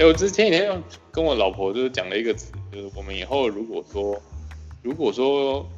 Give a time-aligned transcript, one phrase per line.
[0.00, 4.18] 哎，我之前几天跟我老婆就是讲了一个词，就是我们以后如果说，
[4.82, 5.68] 如果说，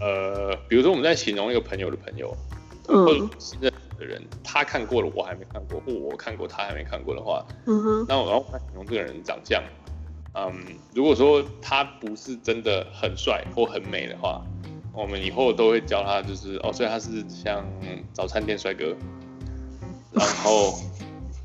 [0.00, 2.36] 呃，比如说我们在形容一个朋友的朋友，
[2.86, 9.62] 或者信任的人，他看过了我还没看过，或我看过他还没看过的话，嗯哼，那我要形容这个人长相，
[10.34, 10.52] 嗯，
[10.94, 14.44] 如果说他不是真的很帅或很美的话。
[14.96, 17.66] 我们以后都会教他，就是哦，所以他是像
[18.12, 18.94] 早餐店帅哥，
[20.12, 20.72] 然后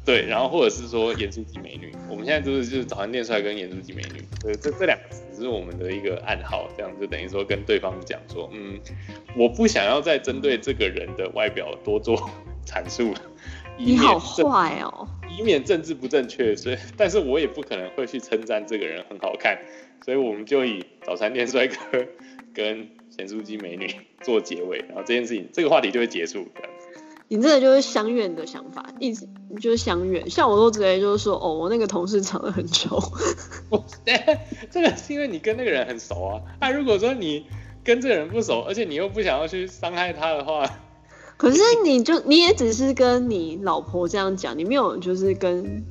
[0.10, 1.94] 对，然后或者是说严肃级美女。
[2.10, 8.80] 我们现在就是就是早餐店帅哥、严肃级美女，对，这这两个词是我们的一个暗号，这样就等于说跟对方讲说，嗯，
[9.38, 12.18] 我不想要再针对这个人的外表多做
[12.66, 13.14] 阐述，
[13.78, 19.60] 你好坏哦，以免政治不正确，所以，但是我也不可能会去称赞这个人很好看，
[20.04, 21.76] 所以我们就以早餐店帅哥
[22.56, 22.90] 跟。
[23.10, 23.90] 咸酥鸡美女
[24.22, 26.48] 做结尾，然后这件事情这个话题就会结束。
[26.56, 26.79] 这样子，
[27.30, 29.30] 你这个就是相怨的想法，一直
[29.62, 30.30] 就是相怨。
[30.30, 33.02] 像我都直接就是说，哦，我那个同事长得很丑。
[34.70, 36.42] 这个是因为你跟那个人很熟啊。
[36.60, 37.46] 那如果说你
[37.84, 40.70] 跟这个人不熟，而且你又不想要去伤害他的话，
[41.38, 45.86] 可是你就你也只是跟你老婆这样讲，你没有就是跟。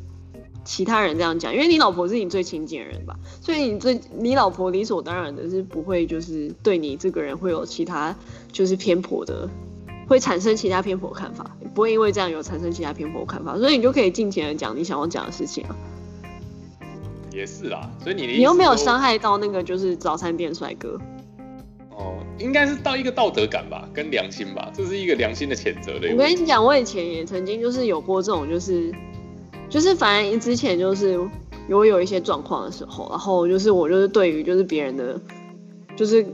[0.64, 8.14] 其他人这样讲，因为你老婆是你最亲近的人吧，所以你最你老婆理所当然的是不会就是对你这个人会有其他
[8.52, 9.48] 就是偏颇的，
[10.08, 15.76] 会产生其他偏颇看法，不会因为这样有产生其他偏颇看法，所以你就可以尽情的讲你想要讲的事情啊。
[17.30, 20.98] 也是啦，所以你你又没有伤害到那个就是早餐店帅哥。
[21.90, 26.08] 哦，应该是到一个道德感吧，跟良心吧，这是一个良心的谴责的。
[26.10, 28.92] 我跟你讲，我以前也曾经就是有过这种就是。
[29.70, 31.20] 就是反正之前就是
[31.68, 35.20] 有有一些状况的时候，然后就是我就是对于就是别人的，
[35.94, 36.26] 就是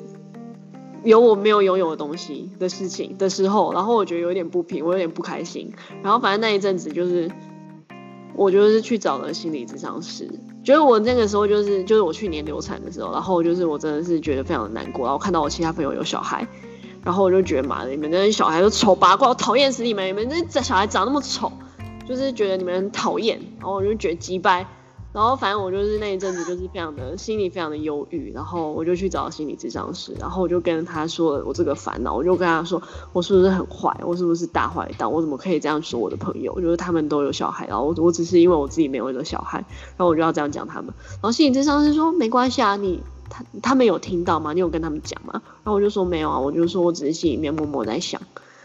[1.05, 5.73] 有我没有拥有的东西的事情的时候，然后我觉得有点不平，我有点不开心。
[6.03, 7.31] 然后反正那一阵子就是
[8.35, 10.29] 我就是去找了心理咨商师，
[10.65, 16.47] 觉得我那个时候就是就是我去年流产的时候，然后就是我真的是觉得非常的难过，然后看到我其他朋友有小孩，
[17.05, 20.09] 然后我就觉得妈的，你们那些小孩都丑八怪，我讨厌死你们！
[20.09, 21.53] 你们这小孩长那么丑。
[22.07, 24.67] 就是觉得你们很讨厌，然后我就觉得击败，
[25.15, 32.83] 然后反正我就是那一阵子就是非常的心里非常的忧郁，然后我就去找心理咨商师，然后我就跟他说我这个烦恼，我就跟他说
[33.13, 39.65] 我是不是很坏，我是不是大坏蛋，我怎么可以这样说我的朋友，就是他们都有小孩，然后我我只是因为我自己没有一个小孩，
[39.97, 43.01] 然后我就要这样讲他们，然后心理咨商师说没关系啊，你
[43.31, 44.53] 他他们有听到吗？
[44.53, 45.41] 你有跟他们讲吗？
[45.63, 48.21] 然后我就说没有啊，我就说我只是心里面默默在想。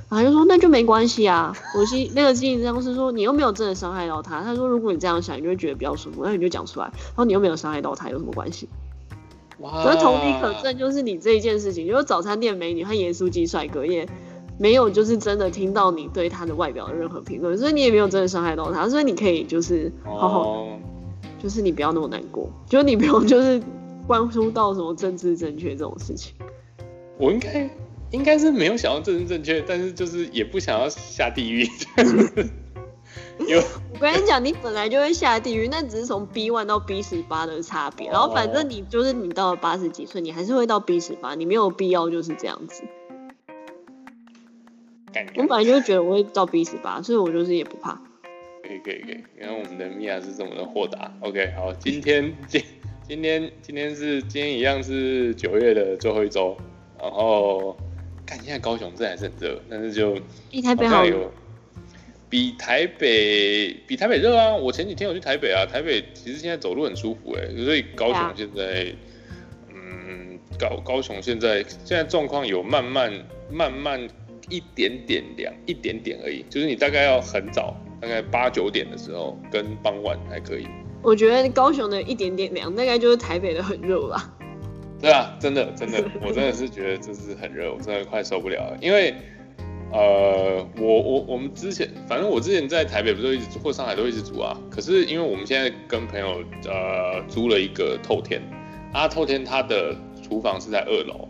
[0.09, 6.85] 他就说那就没关系啊，我心那个心理咨商师说你又没有真的伤害到他，他说如果你这样想，你就会觉得比较舒服，那你就讲出来。
[6.85, 8.67] 然后你又没有伤害到他，有什么关系？
[9.59, 14.07] 所以同理可证，就是你这一件事情，就是早餐店美女和盐酥鸡帅哥也
[14.57, 20.67] 没有就是真的听到你对他的外表的任何评论，所以你也没有真的伤害到他，所以你可以就是好好，
[21.43, 23.61] 就是你不要那么难过，就是你不用就是
[24.07, 26.33] 关乎到什么政治正确这种事情。
[27.17, 27.69] 我应该。
[28.11, 31.67] 应该是没有想要正正确，但是就是也不想要下地狱。
[33.47, 33.57] 有，
[33.93, 38.09] 我跟你讲，你本来就会下地狱，那只是从 B one 到 B 十八的差别。
[38.09, 42.83] 然后反正你就是你到了八十几岁，你还是会到 B 十八，你没有必要就是这样子。
[45.35, 47.99] 我本来就觉得我会到 B 十八，所以我就是也不怕。
[48.61, 51.11] 可以可以可以，你看我们的米娅是这么的豁达。
[51.21, 52.61] OK，好，今天今
[53.07, 56.57] 今天今天是今天一样是九月的最后一周，
[57.01, 57.77] 然后。
[58.29, 60.15] 看现在高雄这还是很热，但是就
[60.51, 61.31] 比台北好有
[62.29, 64.55] 比台北比台北热啊！
[64.55, 68.93] 我前几天有去台北啊，台北其实现在走路很舒服哎，所以高雄现在
[69.73, 73.11] 嗯高高雄现在现在状况有慢慢
[73.49, 74.07] 慢慢
[74.47, 80.67] 一点点凉一点点而已，就是你大概要很早，大概八九点的时候跟傍晚还可以。
[81.01, 84.35] 我觉得高雄的一点点凉，大概就是台北的很热吧。
[85.01, 88.77] 对啊，真的真的，我真的是觉得这是很热，我真的快受不了了。
[88.81, 89.15] 因为，
[89.93, 94.59] 呃，我我我们之前，反正我之前在台北不是一直住或上海都一直住啊。
[94.69, 98.41] 可是因为我们现在跟朋友呃租了一个透天，
[98.91, 101.29] 啊透天它的厨房是在二楼，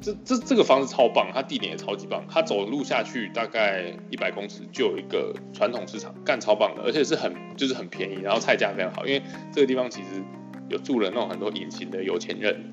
[0.00, 9.20] 这这这个房子超棒，它地点也超级棒，它走路下去大概一百公尺就有一个传统市场，干超棒的，而且是很就是很便宜，然后菜价非常好，因为
[9.52, 10.22] 这个地方其实
[10.68, 12.70] 有住了那种很多隐形的有钱人。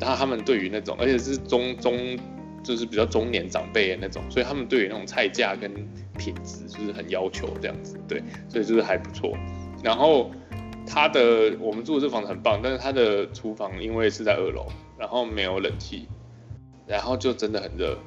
[0.00, 2.18] 然后他们对于那种，而且是中中，
[2.62, 5.72] 就是比较中年长辈的那种，所以他们对于那种菜价跟
[6.18, 9.36] 品质就是很要求这样子，对，所以就是还不错。
[9.82, 10.30] 然后
[10.86, 14.66] 他的我们住的这房子很棒，但是他的厨房因为是在二楼，
[14.98, 16.08] 然后没有冷气，
[16.86, 17.98] 然后就真的很热。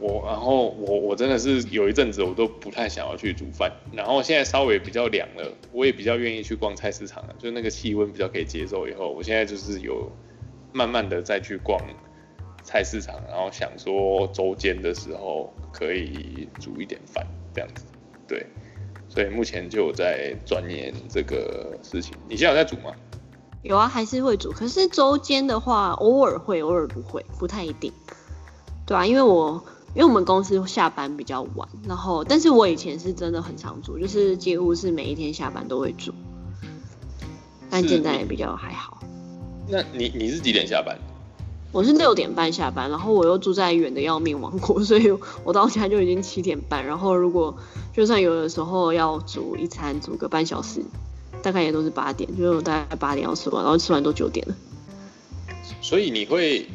[0.00, 8.86] 我然后我我真的是有一阵子我都不太想要去煮饭，然后现在稍微比较凉了，我也比较愿意去逛菜市场了，就那个气温比较可以接受。
[8.86, 10.08] 以后我现在就是有
[10.72, 11.80] 慢慢的再去逛
[12.62, 17.84] 菜市场，然后想说周间的时候可以煮一点饭这样子，
[18.26, 18.46] 对，
[19.08, 22.12] 所以目前就有在钻研这个事情。
[22.28, 22.94] 你现在有在煮吗？
[23.62, 27.92] 有啊，还是会煮，可是周间的话，偶尔会，偶尔不会，不太一定。
[28.86, 29.62] 对啊，因为我
[29.94, 36.12] 因为我们公司下班比较晚，然后但是我以前是真的很常煮，就是几乎是每一天下班都会煮，
[37.68, 39.00] 但现在也比较还好。
[39.68, 40.98] 那你你是几点下班？
[41.72, 45.10] 我是六点半下班，然后我又住在远的要命王国， 所以
[45.44, 46.84] 我到家就已经七点半。
[46.86, 47.56] 然后如果
[47.92, 50.82] 就算有的时候要煮一餐，煮个半小时，
[51.42, 54.56] 大概也都是八点，就是大概八点要吃完，然后吃完都九点了。
[55.82, 56.66] 所以你会。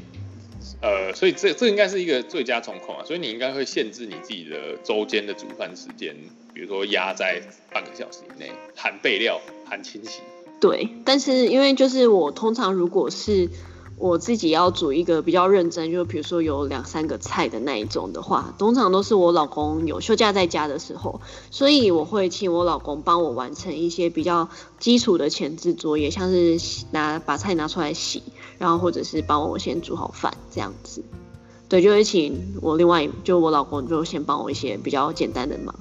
[0.81, 6.13] 呃，所以这这应该是一个最佳状况啊，所以你应该会限制你自己的周间的煮饭时间，
[6.53, 7.41] 比如说压在
[7.71, 10.19] 半个小时以内，含备料，含清洗。
[10.63, 13.49] 对，但是因为就是我通常如果是。
[13.95, 21.21] 我自己要煮一个比较认真，就比如说有两三个菜的那一种的话，通常都是我老公有休假在家的时候，
[21.51, 26.57] 所以我会请我老公帮我完成一些比较基础的前置作业，像是
[26.91, 28.23] 拿把菜拿出来洗，
[28.57, 31.01] 然后或者是帮我先煮好饭这样子。
[31.69, 35.73] 对，就会请我另外就我老公就先帮我一些比较简单的忙。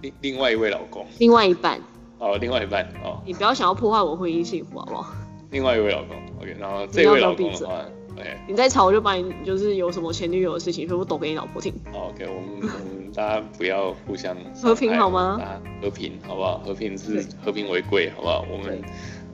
[0.00, 1.82] 另另外一位老公，另外一半
[2.18, 5.12] 哦，另外一半哦，你不要想要破坏我婚姻幸福好不好？
[5.50, 7.82] 另外一位老公，OK，然后这位老公的话
[8.16, 11.72] ，OK，你再吵我就把你就是有什么前女友的事情全部抖给你老婆听。
[11.92, 15.40] OK，我们我们大家不要互相和平好吗？
[15.80, 16.58] 和平好不好？
[16.58, 18.44] 和平是和平为贵好不好？
[18.52, 18.78] 我们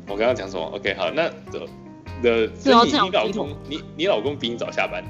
[0.07, 1.67] 我刚刚讲什么？OK，好，那的
[2.23, 2.71] 的，你
[3.03, 5.03] 你老公你你老公比你早下班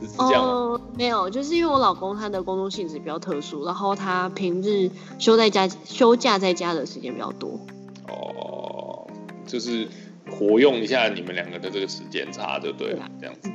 [0.00, 7.58] 是是这样没有，就是因为我老公他的工作性质比较特殊，然后他平日休在家休假在家的时间比较多。
[8.08, 9.06] 哦，
[9.46, 9.88] 就是。
[10.26, 12.96] 活用一下你们两个的这个时间差，对不对？
[13.20, 13.50] 这样子，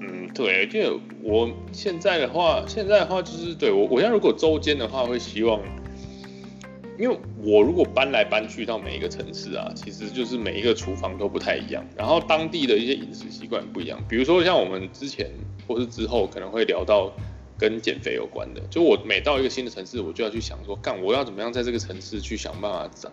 [0.00, 0.66] 嗯，对。
[0.66, 5.60] 就我现在的话，现在的话就是对我，我现在如果周间的话，会希望，
[6.98, 14.02] 因为我如果搬来搬去到每一个城市啊，其实就是每一个厨房都不太一样，然后当地的一些饮食习惯不一样。
[14.08, 15.30] 比如说像我们之前
[15.66, 17.12] 或是之后可能会聊到
[17.56, 23.10] 跟减肥有关的，就我每到一个新的城市，我就要去想说，干我要怎么样在这个城市去想办法找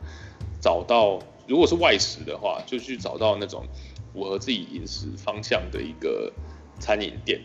[0.60, 1.20] 找到。
[1.48, 3.68] 如果是外食的话，就去找到那种
[4.12, 6.34] 符合自己饮食方向的一个
[6.80, 7.40] 餐饮店。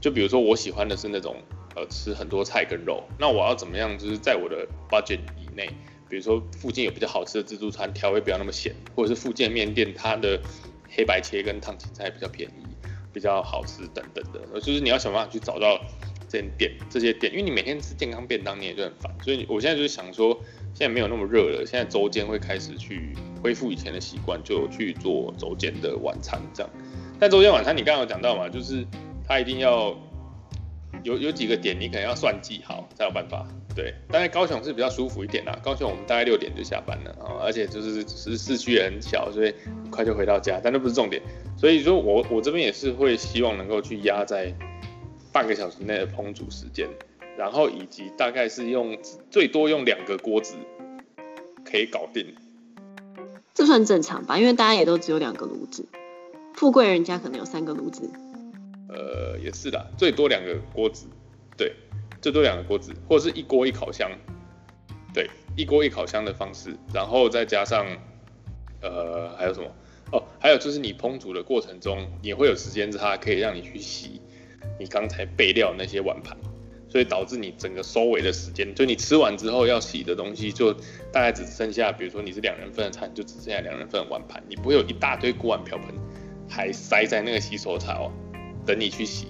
[0.00, 1.34] 就比如说，我喜欢的是那种
[1.74, 3.98] 呃吃很多菜跟肉，那我要怎么样？
[3.98, 5.68] 就是在我的 budget 以内，
[6.08, 10.40] 比如说附近有比较好吃的自助餐，调味不要那么咸，或者是附近面店它的
[10.90, 12.66] 黑白切跟烫青菜比较便宜，
[13.12, 14.60] 比较好吃等等的。
[14.60, 15.80] 就是你要想办法去找到
[16.28, 20.38] 这些店，这些店，因为你每天吃健康便当你也就很烦，所以我现在就是想说。
[20.74, 26.72] 现在没有那么热了，现在周间会开始去恢复以前的习惯，就去做周间的晚餐这样。
[27.20, 28.82] 但周间晚餐你刚刚有讲到嘛，就是
[29.28, 29.94] 它一定要
[31.02, 33.46] 有有几个点，你可能要算计好才有办法。
[33.74, 40.60] 对，当然高雄是比较舒服一点啦，高雄我们大概六点就下班了啊，而且就是是市区也很小，所以很快就回到家。
[40.62, 41.22] 但那不是重点，
[41.56, 44.54] 所以说我我这边也是会希望能够去压在
[45.32, 46.88] 半个小时内的烹煮时间。
[47.34, 48.98] 然后以及大概是用
[49.30, 50.54] 最多用两个锅子
[51.64, 52.34] 可以搞定，
[53.54, 54.38] 这算正常吧？
[54.38, 55.86] 因为大家也都只有两个炉子，
[56.52, 58.10] 富贵人家可能有三个炉子。
[58.92, 61.06] 呃，也是的，最多两个锅子，
[61.56, 61.74] 对，
[62.20, 64.10] 最多两个锅子，或者是一锅一烤箱，
[65.14, 67.86] 对，一锅一烤箱的方式，然后再加上
[68.80, 69.66] 呃还有什么？
[70.12, 74.20] 哦，还有就是你烹煮的过程中，也会有时间差，可以让你去洗
[74.78, 76.36] 你刚才备料那些碗盘。
[76.90, 80.74] 所以导致你整个收尾的时间，就你吃完之后要洗的东西，就
[81.10, 85.86] 大概只剩下，比如说你是两人份的餐，就只剩下两人份的碗盘，你不会有一大堆锅碗瓢盆
[86.46, 88.12] 还塞在那个洗手槽
[88.66, 89.26] 等你去洗。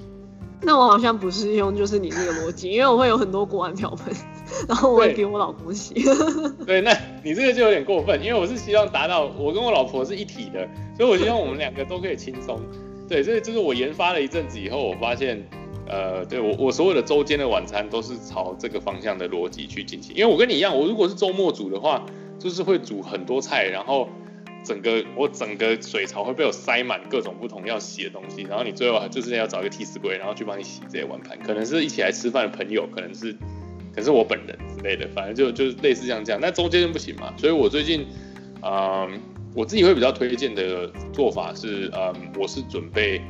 [0.60, 4.14] 那我好像不是用就是你那个逻辑， 因为我会有很多锅碗瓢盆，
[4.68, 5.94] 然后我会给我老公洗。
[6.66, 12.60] 对，那你这个就有点过分，因为我是希望达到我跟我老婆是一体的，所以我希望我们两个都可以轻松。
[13.08, 15.42] 对，所以就是我研发了一阵子以后，我发现。
[15.84, 22.06] 呃，对我我所有的周间的晚餐都是朝这个方向的逻辑去进行，因为我跟你一样，我如果是周末煮的话，
[22.38, 24.08] 就是会煮很多菜，然后
[24.64, 33.32] 整个我整个水槽会被我塞满各种不同要洗的东西，然后你最后就是要找一个替死鬼，然后去帮你洗这些碗盘，可能是一起来吃饭的朋友，可能是
[33.92, 38.06] 可能是我本人之类的，反正就就类似像这样，那中间不行嘛，所以我最近，
[38.62, 39.20] 嗯，
[39.54, 43.20] 我自己会比较推荐的做法是，嗯，我是准备。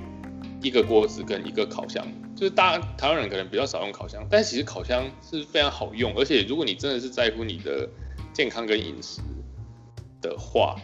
[0.64, 7.88] 一个锅子跟一个烤箱，就是大台湾人可能比较少用烤箱，但其实烤箱是非常好用，而且如果你真的是在乎你的
[8.32, 9.20] 健康跟饮食
[10.20, 10.76] 的话，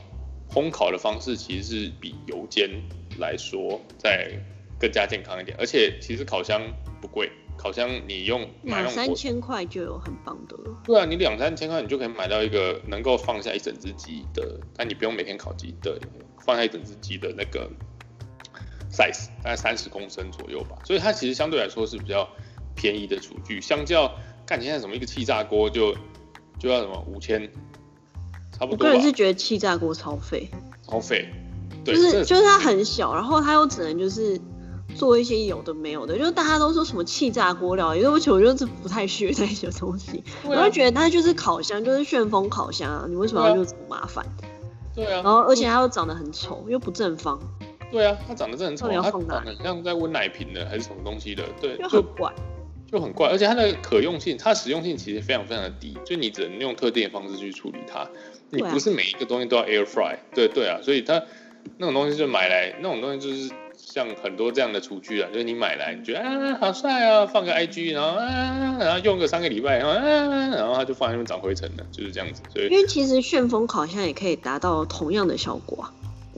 [0.50, 2.70] 烘烤的方式其实是比油煎
[3.18, 4.32] 来说再
[4.80, 6.62] 更加健康一点，而且其实烤箱
[7.00, 10.82] 不贵，烤箱你用买两三千块就有很棒的了。
[10.84, 15.98] 对啊，你两三千块你就可以买到一个能够放下一整只鸡的，但你不用每天烤鸡的，
[16.44, 17.68] 放下一整只鸡的那个
[18.90, 20.78] size，大概三十公升左右吧。
[20.84, 22.28] 所以它其实相对来说是比较
[22.74, 24.14] 便宜的厨具，相较
[24.46, 25.94] 看现在什么一个气炸锅就
[26.58, 27.50] 就要什么五千，
[28.58, 30.50] 差不多我个人，是觉得气炸锅超费，
[30.86, 31.28] 超费。
[31.84, 34.38] 对，就是就是它很小，然后它又只能就是
[34.94, 44.26] 做一些有的没有的，就是大家都说什么气炸锅料理，因为我觉得我就是不太学那些东西，我就觉得它就是烤箱，就是旋风烤箱啊，你为什么要就这么麻烦？
[44.94, 45.22] 对啊。
[45.22, 47.38] 然，后而且它又长得很丑，又不正方，
[47.92, 48.88] 对啊，它长得真的很丑，
[49.44, 52.32] 很像在温奶瓶的还是什么东西的，对，就很怪。
[52.90, 58.08] 就很怪，而且它的可用性，它的实用性其实非常非常的低，就你只能用特定的方式去处理它，
[58.50, 61.22] 你不是每一个东西都要 air fry，对对啊，所以它
[61.76, 75.92] 那种东西就买来，那种东西就是像很多这样的厨具啊，就是你买来你觉得啊好帅啊，放个 IG，然后啊，然后用个三个礼拜，然后啊，然后它就放在那边长灰尘了，就是这样子，所以因为其实旋风烤箱也可以达到同样的效果啊。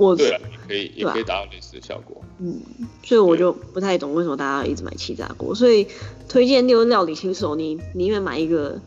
[0.09, 2.59] 我对啊，也可以也可以达到类似的效果，嗯，
[3.03, 5.55] 所以我就不太懂为什么大家要一直买气炸锅。
[5.55, 5.87] 所以
[6.27, 8.81] 推荐六料理新手，你宁愿买一个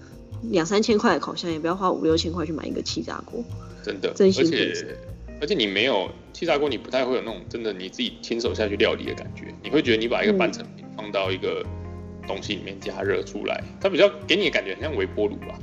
[0.50, 3.44] 两三千块的烤箱，也不要花五六千块去买一个气炸锅。
[3.84, 4.98] 真的，真而且心觉得
[5.40, 11.64] 而且你没有气炸锅，你不太会有那种真的你自己亲手下去料理的感觉，你会觉得你把一个嗯半成品放到一个
[12.28, 15.60] 东西里面加热出来，它比较给你的感觉很像微波炉吧。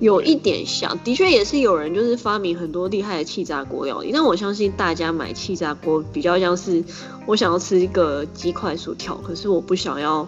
[0.00, 6.82] 有一点像，的确也是有人就是发明很多厉害的气炸锅料理，但我相信大家买气炸锅比较像是
[7.26, 10.26] 我想要吃一个鸡块薯条，可是我不想要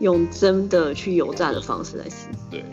[0.00, 2.26] 用真的去油炸的方式来吃。
[2.50, 2.64] 对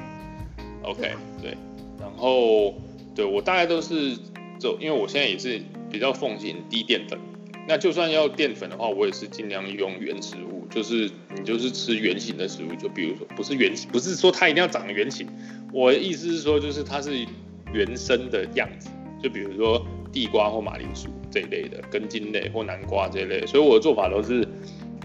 [0.81, 1.55] ，OK，对，
[1.99, 2.73] 然后
[3.15, 4.17] 对我大概都是
[4.57, 7.19] 走，因为我现在也是比较奉行低淀粉。
[7.67, 15.27] 那就算要淀粉的话，我也是尽量用原食物，就是你就是吃圆形的食物，就比如说不是圆形，不是说它一定要长圆形，
[15.71, 17.25] 我的意思是说就是它是
[17.71, 18.89] 原生的样子，
[19.21, 24.45] 就比如说地瓜或马铃薯这一类的根茎类或南瓜这一类，所以我的做法都是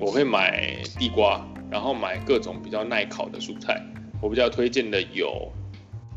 [0.01, 3.81] 我会买地瓜，然后买各种比较耐烤的蔬菜。
[4.23, 5.53] 我比较推荐的有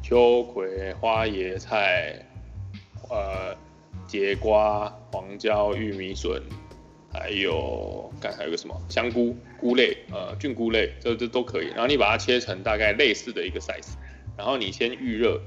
[0.02, 2.26] 秋葵、花椰菜、
[3.10, 3.54] 呃
[4.10, 6.42] 节瓜、黄椒、玉米笋，
[7.14, 11.68] 还有看还有个什么香菇菇类，呃菌菇类，这这都可以。
[11.68, 13.94] 然后你把它切成大概类似的一个 size，
[14.36, 15.40] 然后你先预热，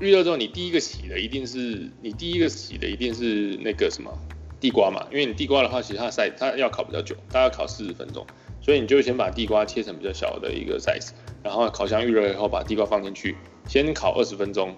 [0.00, 4.16] 预热之后你第一个洗的一定是你第一个洗的一定是那个什么
[4.60, 8.24] 地瓜嘛，因为你地瓜的话，其实它 size 它要烤比较久，大概烤四十分钟，
[8.60, 11.10] 所以你就先把地瓜切成比较小的一个 size，
[11.42, 13.34] 然后烤箱预热以后把地瓜放进去，
[13.66, 14.76] 先烤二十分钟。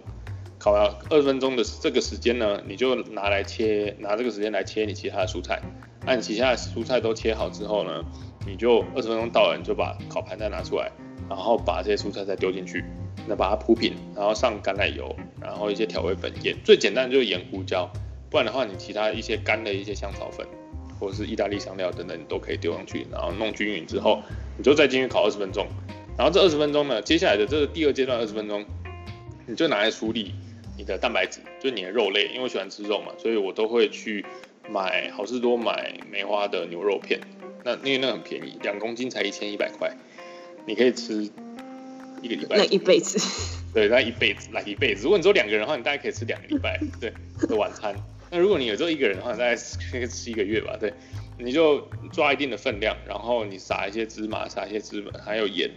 [0.61, 5.59] 烤了二十分钟的这个时间呢，你就拿来切，拿这个时间来切你其他的蔬菜。
[6.05, 8.05] 那你其他的蔬菜都切好之后呢，
[8.47, 10.93] 你就二十分钟到了，你就把烤盘再拿出来，
[11.31, 12.85] 然后把这些蔬菜再丢进去，
[13.27, 17.91] 那把它铺平，然后上橄榄油，然后一些调味粉盐，最简单的就是盐胡椒，
[18.29, 20.47] 不然的话你其他一些干的一些香草粉
[21.01, 24.21] 或者是意大利香料等等，你都可以丢上去，然后弄均匀之后，
[24.59, 25.67] 你就再进去烤二十分钟。
[26.19, 28.63] 然后这二十分钟呢，接下来的这个第二阶段二十分钟，
[29.47, 30.35] 你就拿来处理
[30.81, 34.25] 你的蛋白质，就是你的肉类，因为我喜欢吃肉嘛，所以我都会去
[34.67, 37.21] 买好事多买梅花的牛肉片。
[37.63, 39.95] 那因为那很便宜，两公斤才一千一百块，
[40.67, 41.31] 你可以吃
[42.23, 43.19] 一个礼拜那，一辈子，
[43.75, 45.03] 对，那一辈子，来一辈子。
[45.03, 47.13] 如果你只有两个人的话，你大概可以吃两个礼拜，对
[47.47, 47.95] 的晚餐。
[48.31, 49.55] 那如果你有只有一个人的话，大概
[49.93, 50.95] 可以吃一个月吧，对。
[51.39, 55.71] 你就抓一定的分量，然后你撒一些芝麻，撒一些芝麻，还有盐。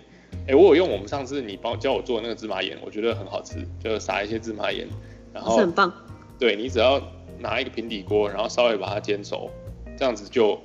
[0.47, 4.87] 哎，我有用我们上次你帮教我做的那个芝麻盐，我觉得很好吃，就撒一些芝麻盐，
[5.33, 5.91] 然后是很棒。
[6.37, 7.01] 对你只要
[7.39, 9.49] 拿一个平底锅，然后稍微把它煎熟，
[9.97, 10.59] 这样子就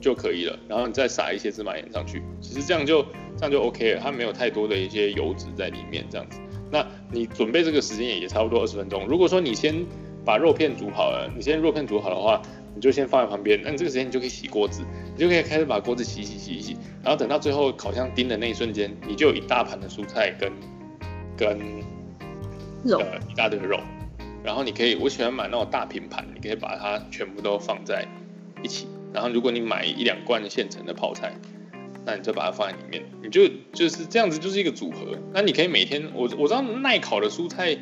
[0.00, 0.56] 就可以了。
[0.68, 3.02] 然后你再撒一些芝麻盐上去，其实这样就
[3.36, 6.38] 这样就 OK 了，它没有太多的一些油脂在里面，这样子。
[6.70, 9.06] 那你准备这个时间也也差不多二十分钟。
[9.06, 9.84] 如果说你先
[10.24, 12.40] 把肉片煮好了，你先肉片煮好的话，
[12.74, 13.60] 你就先放在旁边。
[13.64, 14.82] 那你这个时间你就可以洗锅子，
[15.14, 16.76] 你就可以开始把锅子洗洗洗一洗。
[17.02, 20.52] 然后等到最后烤箱叮的那一瞬间，你就有一大盘的蔬菜跟
[21.36, 21.58] 跟
[22.84, 23.78] 肉呃一大堆的肉。
[24.42, 28.06] 然后你可以，我喜欢买那种大平盘，你可以把它全部都放在
[28.62, 28.86] 一起。
[29.12, 31.32] 然后如果你买一两罐现成的泡菜，
[32.04, 35.16] 那你就把它放在里面，你就就是这样子，就是一个组合。
[35.32, 37.78] 那你可以每天，我我知道耐烤的蔬菜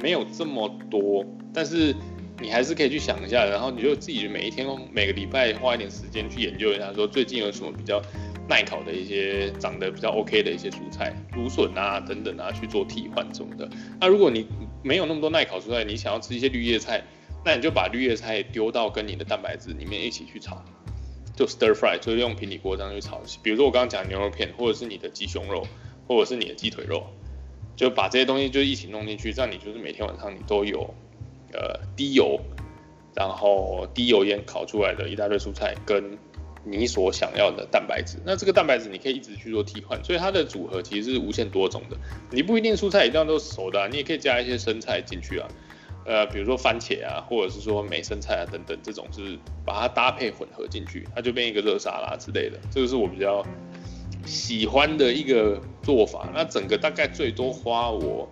[0.00, 1.96] 没有这么多，但是
[2.40, 8.02] 你还是可以去想一下，然后你就自己每一天每个礼拜花一点时间去研究一下，说最近有什么比较
[8.48, 13.68] 耐烤的一些长得比较 OK 的一些蔬菜，芦笋啊等等啊去做替换什么的。
[14.00, 14.46] 那如果你
[14.82, 17.02] 没有那么多耐烤蔬菜，你想要吃一些绿叶菜，
[17.44, 20.62] 那你就把绿叶菜丢到跟你的蛋白质里面一起去炒，
[21.36, 23.22] 就 stir fry，就是用平底锅这样去炒。
[23.42, 25.66] 比如说我刚刚讲牛肉片，或者是你的鸡胸肉，
[26.08, 27.06] 或者是你的鸡腿肉，
[27.76, 30.92] 就把这些东西就一起弄进去，这样你就是每天晚上你都有。
[31.54, 32.38] 呃，低油，
[33.14, 36.18] 然后低油烟烤出来的一大堆蔬菜，跟
[36.64, 38.18] 你所想要的蛋白质。
[38.24, 41.96] 那这个蛋白质你可以一直去做替换，所以它的组合其实是无限多种的。
[42.30, 45.48] 你不一定蔬菜一定要都熟的，你也可以加一些生菜进去啊。
[46.06, 52.58] 呃，比如说番茄啊，或者是说美生菜啊等等，这种是把它搭配混合进去，它就变一个热沙拉之类的。
[52.70, 53.42] 这个是我比较
[54.26, 56.28] 喜欢的一个做法。
[56.34, 58.28] 那整个大概最多花我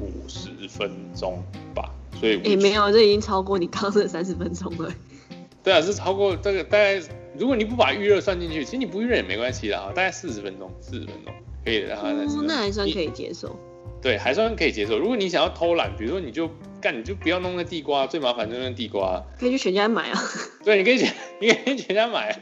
[0.00, 1.40] 五十分钟
[1.74, 1.94] 吧。
[2.20, 4.92] 所以也没有，这已经超过你刚的三十分钟了。
[5.62, 7.02] 对啊，是超过这个大概，
[7.36, 11.34] 如果你不把预热算进去，其实你不预热也没关系的啊，大概四十分钟，四十分钟
[11.64, 13.54] 可以让它哦，那还算可以接受。
[14.00, 14.98] 对，还算可以接受。
[14.98, 16.48] 如果你想要偷懒，比如说你就
[16.80, 19.20] 干，你就不要弄那地瓜，最麻烦就是那地瓜。
[19.38, 20.20] 可以去全家买啊。
[20.64, 22.40] 对，你可以全，你可以全家买，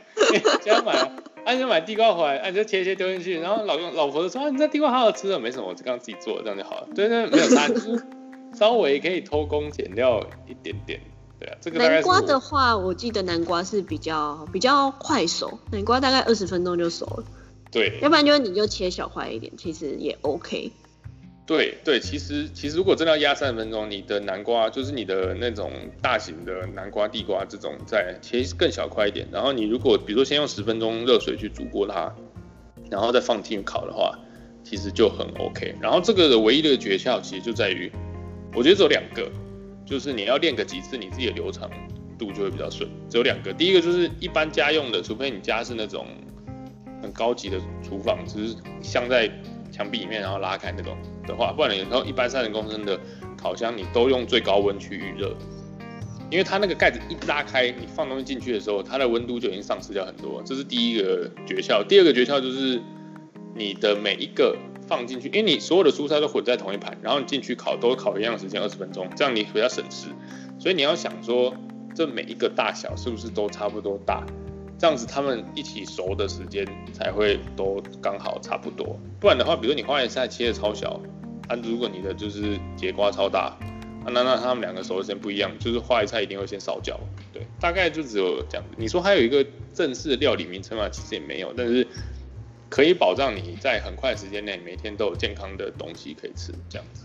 [0.63, 1.11] 全家买啊。
[1.53, 6.89] 你就买地瓜回来，你就切切丢进去，然后老公老婆就说啊，你这地瓜好好吃啊，没什么，我就刚刚自己做，这样就好了。
[6.95, 7.67] 对，对没有差。
[8.57, 10.99] 稍微可以偷工减料一点点，
[11.39, 17.25] 对啊，这个南瓜的话，我记得南瓜是比较比较快熟，南瓜大概二十分钟就熟了。
[17.71, 20.73] 对，要不然就你就切小块一点，其实也 OK。
[21.47, 25.71] 对对，其实其实如果真的要压三十分钟，你的南瓜就是你的那种
[26.01, 32.13] 大型的南瓜、地瓜这种，再切更小块一点，然后你如果比如说先用十分钟热水去煮过它，
[32.91, 34.19] 然后再放进去烤的话，
[34.65, 35.75] 其实就很 OK。
[35.81, 37.93] 然后这个的唯一的诀窍其实就在于。
[38.57, 39.31] 我觉得只有两个，
[39.85, 41.71] 就是你要练个几次，你自己的流畅
[42.19, 42.89] 度就会比较顺。
[43.07, 46.07] 只有两个，第一个就是一般家用的，除非你家是那种
[47.03, 49.31] 很高级的厨房，只是镶在
[49.71, 52.99] 墙壁里面然后拉开那种的话，不然你然后一般三十公升的
[53.37, 55.37] 烤箱，你都用最高温去预热，
[56.31, 60.43] 因为它那个盖子一拉开，你放东西进去的时候，它的温度就已经丧失掉很多。
[60.47, 61.87] 这是第一个诀窍。
[61.87, 62.81] 第二个诀窍就是
[63.55, 64.57] 你的每一个。
[64.87, 70.09] 放进去，因为你所有的蔬菜都混在同一盘，然后你进去烤都烤一样时间二十分钟，这样你比较省事。
[70.59, 71.53] 所以你要想说，
[71.95, 74.25] 这每一个大小是不是都差不多大，
[74.79, 78.99] 这样子他们一起熟的时间才会都刚好差不多。
[79.19, 81.01] 不然的话，比如你花椰菜切的超小，
[81.49, 83.57] 啊，如果你的就是节瓜超大，
[84.05, 86.99] 啊，那那他们两个熟的时间不一样，就是花椰菜一定会先烧焦。
[87.33, 88.75] 对，大概就只有这样子。
[88.79, 89.45] 你说还有一个
[89.75, 90.89] 正式的料理名称嘛？
[90.89, 91.87] 其实也没有，但是。
[92.69, 97.05] 可以保障你在很快时间内每天都有健康的东西可以吃，这样子。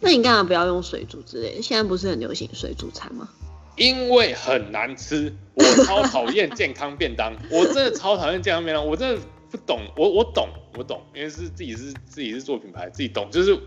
[0.00, 1.62] 那你干嘛不要用水煮之类的？
[1.62, 3.28] 现在不是很流行水煮餐吗？
[3.76, 13.58] 因为很难吃，我超讨厌健康便当，我真的超讨厌健康便当，我真的不懂，我我懂，我懂，因为是自己是自己是做品牌，自己懂，就是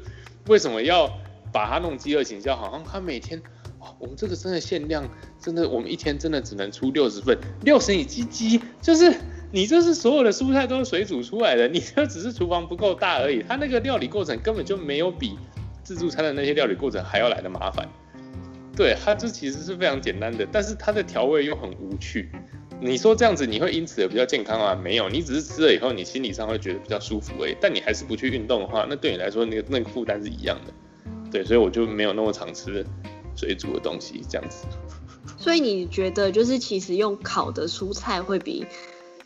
[0.48, 1.08] 为什么要
[1.54, 3.42] 把它弄饥饿营销，好像他每天，
[4.00, 5.08] 我们这个真的限量，
[5.40, 9.14] 真的我们一天真的只能出六十份，六十你鸡鸡就是。
[9.52, 13.44] 你这是所有的蔬菜都是水煮出来的， 你这只是厨房不够大而已。
[13.48, 15.38] 它那个料理过程根本就没有比
[15.84, 17.88] 自助餐的那些料理过程还要来的麻烦。
[18.76, 22.30] 对，它这其实是非常简单的，但是它的调味又很无趣。
[22.80, 24.74] 你说这样子你会因此而比较健康吗？
[24.74, 27.58] 没有，你只是吃了以后你心理上会觉得比较舒服而已。
[27.60, 30.74] 但你还是不去运动的话，那对你来说那个那个负担是一样的。
[31.30, 32.86] 对，所以我就没有那么常吃
[33.36, 34.66] 水煮的东西这样子。
[35.38, 38.66] 所以你觉得就是其实用烤的蔬菜会比？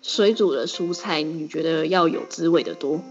[0.04, 3.02] 水煮的蔬菜，你觉得要有滋味的多？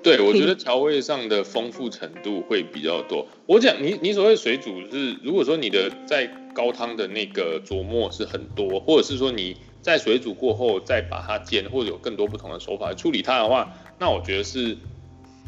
[0.00, 3.26] 对，我觉得调味上的丰富程度会比较多。
[3.46, 14.76] 我讲你，你所谓水煮是，如果说你的在高汤的那个琢磨是很多，或者是说你在水煮过后再把它煎，或者有更多不同的手法处理它的话，那我觉得是，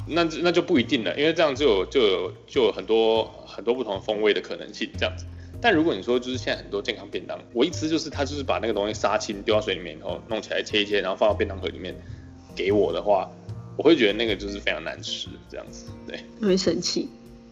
[0.09, 5.25] 那那就不一定了，因为这样就有就有就有很多很多不同的风味的可能性，这样子。
[5.61, 11.95] 但如果你说就是现在很多健康便当，我一吃就是他就是把那个东西杀青丢到水里面，然后弄起来切一切，然后放到便当盒里面
[12.55, 13.29] 给我的话，
[13.77, 15.91] 我会觉得那个就是非常难吃这样子。
[16.07, 17.09] 对，我会生气。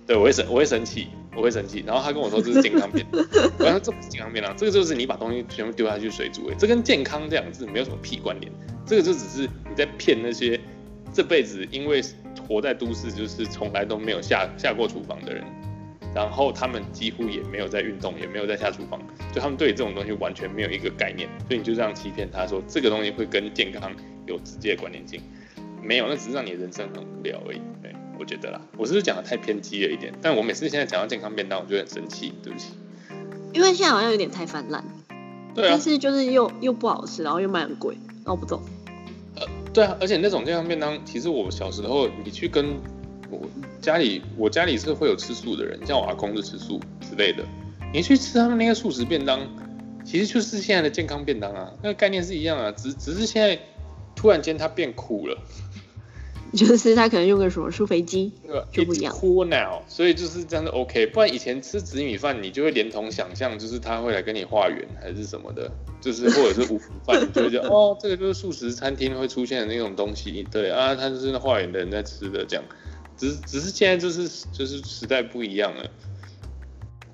[0.06, 1.82] 对，我会生，我会生气，我会生气。
[1.84, 3.20] 然后他跟我说这是健康便当，
[3.58, 8.52] 我说这不是健康便当，这个就是你把东西全部丢下去水煮，这跟健康这两个字没有什么屁关联。
[8.86, 10.60] 这个就只是你在骗那些
[11.12, 12.00] 这辈子因为
[12.46, 15.42] 活在都市，就是从来都没有下下过厨房的人。
[16.16, 18.98] 然后他们几乎也没有在运动，也没有在下厨房，
[19.34, 23.92] 就他们对这种东西完全没有一个概念，所以你就这样欺骗他说这个东西会跟健康
[24.24, 25.20] 有直接的关联性，
[25.82, 27.60] 没有，那只是让你人生很无聊而已。
[27.82, 30.10] 对，我觉得啦，我是不是讲的太偏激了一点？
[30.22, 32.68] 但我每次现在讲到健康便当，我就很生气，对不起。
[33.52, 34.82] 因为现在好像有点太泛滥，
[35.54, 38.62] 对啊但，是就是又又不好吃，然后又卖很贵，然后我不懂。
[39.36, 39.42] 呃
[39.74, 42.76] 对啊，而且那种健康便当，其实我小时候你去跟
[43.28, 43.38] 我
[43.80, 47.44] 家里，我家里是会有吃素的人，像我阿公就吃素之类的，
[47.92, 49.40] 你去吃他们那个素食便当，
[50.04, 53.58] 其实就是现在的健康便当啊，那个概念是一样啊，只只是现在
[54.14, 55.38] 突然间它变苦了。
[56.54, 58.66] 就是他可能用个什么舒肥鸡，对吧？
[58.72, 61.04] 就不一样 cool now，所以就是这样的 OK。
[61.08, 72.64] 不然以前吃紫米饭，你就会连同想象，就是他会来跟你化缘还是什么的，就是或者是五福饭，你就会觉得 哦，这个就是素食餐厅会出现的那种东西，对啊，他就是那化缘的人在吃的这样。
[73.16, 75.90] 只是只是现在就是就是时代不一样了。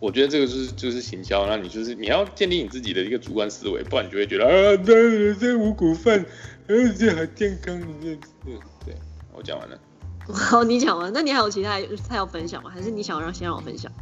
[0.00, 6.26] 我觉得这个就是就是行销，那你就是你要建立你自己的一个主观思维，不然你就会觉得啊，这这五谷饭，
[6.66, 8.96] 呃，这好健康，这对对，
[9.32, 9.78] 我讲完了。
[10.28, 12.70] 好，你讲完，那你还有其他菜要分享吗？
[12.74, 13.92] 还是你想让先让我分享？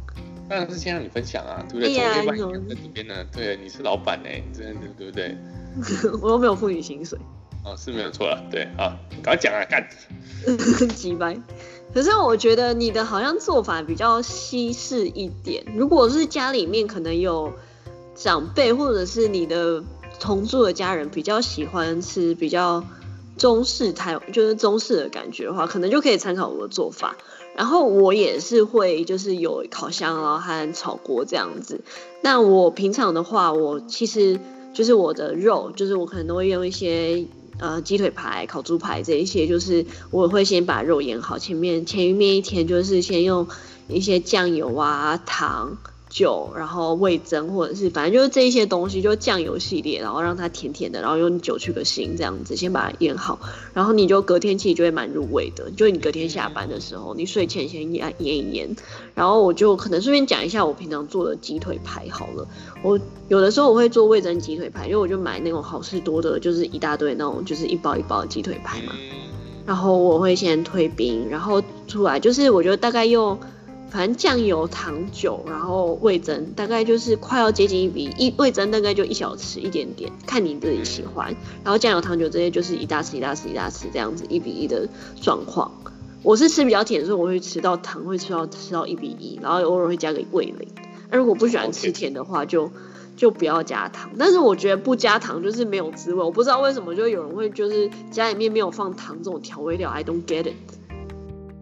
[0.49, 1.89] 当然是先让你分享啊，对不对？
[1.89, 5.37] 你在这边呢，对，你是老板呢，你真的对不对？
[6.19, 7.17] 我又没有付你薪水，
[7.63, 9.87] 哦，是没有错了，对，好，赶快讲啊，干，
[10.95, 11.37] 几掰。
[11.93, 15.65] 可是我觉得你的好像做法比较西式一点。
[15.75, 17.51] 如果是家里面可能有
[18.15, 19.83] 长辈，或者是你的
[20.19, 22.83] 同住的家人比较喜欢吃比较
[23.37, 27.17] 中式台，就是中式的感觉的话，可能就可以参考我的做法。
[27.53, 31.81] 然后我也是会就是有烤箱，然后和炒锅这样子。
[32.21, 34.39] 那我平常的话，我其实
[34.73, 37.25] 就是我的肉，就是我可能都会用一些
[37.61, 43.47] 呃鸡腿排、烤猪排这一些，就是我会先把肉腌好，前面前面一天就是先用
[43.87, 45.77] 一些酱油啊、糖。
[46.11, 53.39] 酒，然后味增，或者是反正就是这一些东西，就酱油系列，然后让它甜甜的，然后用酒去个腥，这样子先把它腌好，
[53.73, 55.71] 然后你就隔天其实就会蛮入味的。
[55.71, 58.75] 就你隔天下班的时候，你睡前先腌腌一腌，
[59.15, 62.45] 然后我就可能顺便讲一下我平常做的鸡腿排好了。
[62.83, 68.91] 我有的时候我会做味增鸡腿排，因为我就买那种好事多的，就是一大堆那种就是一包一包的鸡腿排嘛。
[69.65, 73.39] 然后我会先退冰，然后出来就是我觉得大概用。
[73.91, 81.35] 反正酱油、糖酒，然后味增，大概就是快要接近一比一，味增大概就一小匙一点点，看你自己喜欢。
[81.61, 84.87] 然后酱油、糖酒这些就是一大匙、一大匙、一大匙这样子一比一的
[85.21, 85.69] 状况。
[86.23, 90.69] 我是吃比较甜，所以我会吃到糖，会吃到吃到一比一，然后偶尔会加个味蕾。
[91.09, 92.71] 那如果不喜欢吃甜的话，就
[93.17, 94.11] 就不要加糖。
[94.17, 100.53] 但是我觉得不加糖就是没有滋味，我不知道为什么就有人会就是家里面没有放糖这种调味料，I don't get it，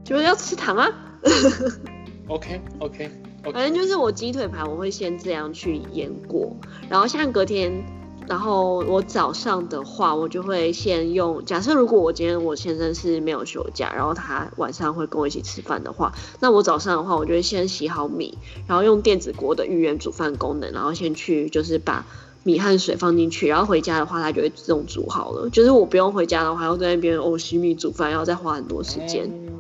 [0.04, 0.92] 就是要吃糖啊。
[2.30, 3.12] OK OK，
[3.44, 6.56] 反正就是我鸡腿排，我会先这样去腌过，
[6.88, 7.84] 然后像隔天，
[8.28, 11.44] 然后我早上的话，我就会先用。
[11.44, 18.38] 假设如果我今天我先生是没有休假，然后他晚上会跟我一起吃饭的话，那我早上的话，我就会先洗好米，
[18.68, 22.06] 然后用电子锅的预约煮饭功能，然后先去就是把
[22.44, 25.50] 米和水放进去，然后回家的话，它就会自动煮好了。
[25.50, 29.28] 就是我不用回家的话，要在那边哦洗米煮饭，要再花很多时间。
[29.28, 29.59] 嗯，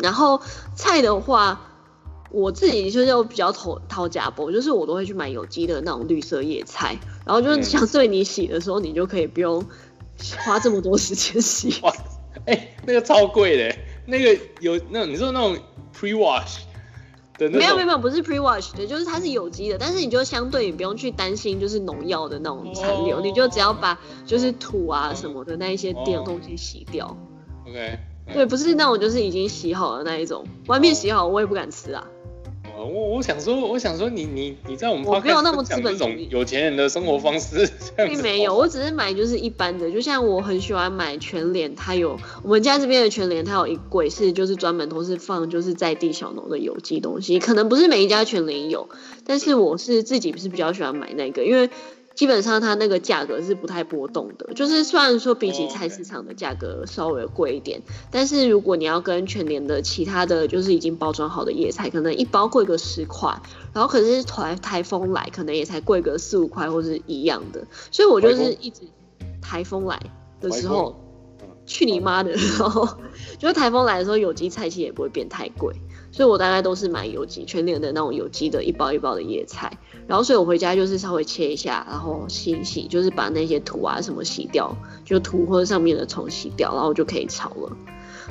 [0.00, 0.40] 然后
[0.74, 1.60] 菜的话，
[2.30, 9.64] 我自己就是有比较讨讨假包，就是我都会去买有机的那种绿色叶菜，然后就是嗯相对你洗的时候，你就可以不用
[10.44, 11.80] 花这么多时间洗。
[11.82, 11.92] 哇，
[12.46, 15.56] 哎、那个超贵的，那个有那种你说那种
[15.98, 16.58] pre wash
[17.38, 27.16] 的那，没有没有没有，不是 pre wash 的，就是它是有机的，但是你就相对你不用去担心就是农药的那种残留，哦你就只要把就是土啊什么的那一些哦电东西洗掉。
[27.66, 27.98] OK，
[28.32, 32.06] 对，不是那种就是已经洗好的那一种，外面洗好我也不敢吃啊。
[32.76, 48.88] 哦我我想说，我想说你你你在我们我没有那么资本主义这种有钱人的生活方式，并没有，我只是买就是一般的，就像我很喜欢买全联，它有我们家这边的全联，它有一柜是就是专门都是放就是在地小农的有机东西，可能不是每一家全联有，
[49.24, 51.70] 但是我是自己是比较喜欢买那个，因为
[52.18, 63.40] 基本上它那个价格是不太波动的，就是虽然说比起哦菜市场的价格稍微贵一点，但是如果你要跟全年的其他的就是已经包装好的叶菜，可能一包贵个十块，
[63.72, 68.80] 然后可是台台风来，可能也才贵个四五块或是一样的，所以我就是一直
[69.40, 69.96] 台风来
[70.40, 71.00] 的时候
[71.66, 72.32] 去你妈的！
[72.32, 72.84] 然后
[73.38, 75.72] 就是台风来的时候，有机菜其实也不会变太贵，
[76.18, 79.78] 所以我大概都是买有机全年的那种有机的一包一包的叶菜，
[80.08, 87.76] 然后所以我回家就是稍微切一下，然后洗一洗，就是把那些土啊什么洗掉，就土或者上面的虫洗掉，然后就可以炒了。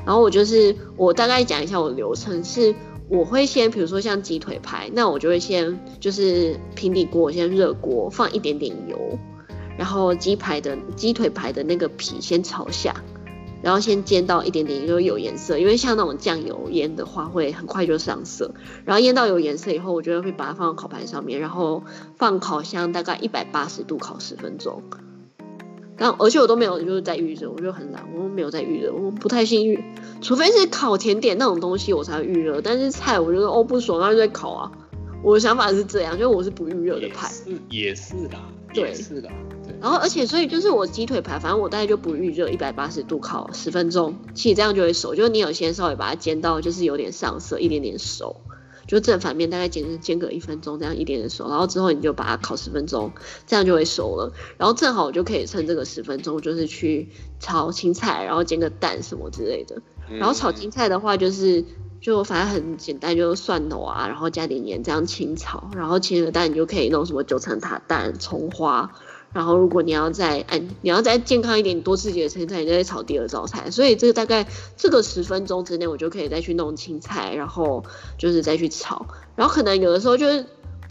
[0.06, 2.76] 然后我就是我大概讲一下我的流程是。
[3.10, 9.00] 我会先，比如说像鸡腿排，那我就会先就是平底锅，先热锅，放一点点油，
[9.78, 12.94] 然后鸡排的鸡腿排的那个皮先炒下，
[13.62, 18.54] 然后先煎到一点点就有颜色，因为像那种酱油腌的话会很快就上色。
[18.86, 21.84] 然后腌到有颜色以后，我觉得会把它放到烤盘上面，然后
[22.18, 24.84] 放烤箱大概一百八十度烤十分钟。
[25.98, 29.84] 然后而且我都没有就是在预热，我就很懒，我没有在预热，我不太信预，
[30.22, 34.72] 除非是烤甜点那种东西我才会预热，但是菜我觉得哦不爽，那就在烤啊。
[35.24, 37.28] 我的想法是这样，就是我是不预热的派。
[37.28, 38.40] 是也是啦，
[38.72, 39.28] 对，是的。
[39.80, 45.14] 然后，而且，所以就是我鸡腿排，反正我大概就不预热，一百八十度烤十分钟，其实这样就会熟。
[45.14, 48.42] 就是你有先稍微把它煎到，就是有点上色，一点点熟，
[48.88, 51.48] 就正反面大概煎煎个一分钟，这样一点点熟。
[51.48, 53.12] 然后之后你就把它烤十分钟，
[53.46, 54.34] 这样就会熟了。
[54.58, 57.10] 然后正好我就可以趁这个十分钟，就是去
[57.40, 59.82] 炒青菜，然后煎个蛋什么之类的。
[60.10, 61.64] 然后炒青菜的话，就是
[62.02, 65.70] 就反正很简单，就是蒜头啊，然后加点盐这样清炒。
[65.76, 68.92] 然后切个蛋，你就可以弄什么九层塔蛋、葱花。
[69.38, 73.70] 然后，如果你要再按，你要再健康一点，多吃几个青菜，你再炒第二道菜。
[73.70, 74.48] 所以这个大概
[74.78, 77.84] 这个十分钟之内，我就可以再去弄青菜，然后
[78.18, 79.06] 就是再去炒。
[79.36, 80.44] 然后可能有的时候就是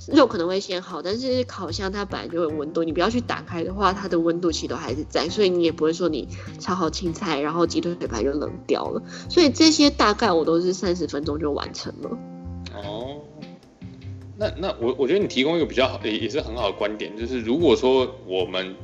[0.07, 6.29] 肉可能会先好，但是烤箱它本来就有温度，你不要去打开的话，它的温度其实都还是在，所以你也不会说你
[6.61, 9.03] 炒好青菜，然后鸡腿腿排就冷掉了。
[9.29, 12.11] 所以这些大概我都是三十分钟就完成了。
[12.77, 13.26] 哦。
[14.39, 18.75] 那那我我觉得你提供一个比较好也也是很好的观点，就是如果说我们